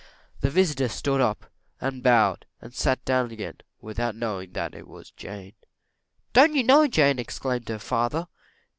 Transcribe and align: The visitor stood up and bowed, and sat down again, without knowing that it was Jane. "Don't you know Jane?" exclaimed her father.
The 0.39 0.49
visitor 0.49 0.87
stood 0.89 1.21
up 1.21 1.45
and 1.79 2.01
bowed, 2.01 2.47
and 2.59 2.73
sat 2.73 3.05
down 3.05 3.29
again, 3.29 3.57
without 3.81 4.15
knowing 4.15 4.53
that 4.53 4.73
it 4.73 4.87
was 4.87 5.11
Jane. 5.11 5.53
"Don't 6.33 6.55
you 6.55 6.63
know 6.63 6.87
Jane?" 6.87 7.19
exclaimed 7.19 7.69
her 7.69 7.77
father. 7.77 8.25